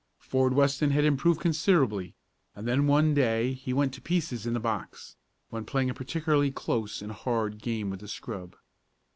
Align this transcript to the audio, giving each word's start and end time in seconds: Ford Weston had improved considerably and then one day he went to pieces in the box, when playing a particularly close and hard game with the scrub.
Ford 0.17 0.53
Weston 0.55 0.89
had 0.89 1.03
improved 1.05 1.39
considerably 1.41 2.15
and 2.55 2.67
then 2.67 2.87
one 2.87 3.13
day 3.13 3.53
he 3.53 3.71
went 3.71 3.93
to 3.93 4.01
pieces 4.01 4.47
in 4.47 4.55
the 4.55 4.59
box, 4.59 5.15
when 5.51 5.63
playing 5.63 5.91
a 5.91 5.93
particularly 5.93 6.49
close 6.49 7.03
and 7.03 7.11
hard 7.11 7.59
game 7.59 7.91
with 7.91 7.99
the 7.99 8.07
scrub. 8.07 8.55